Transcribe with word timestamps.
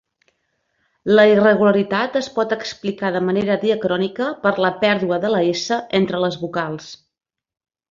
La 1.19 1.25
irregularitat 1.31 2.17
es 2.21 2.29
pot 2.37 2.55
explicar 2.55 3.11
de 3.17 3.21
manera 3.27 3.59
diacrònica 3.65 4.31
per 4.47 4.55
la 4.67 4.73
pèrdua 4.87 5.23
de 5.27 5.33
la 5.37 5.43
"essa" 5.53 5.81
entre 6.03 6.25
les 6.27 6.41
vocals. 6.47 6.91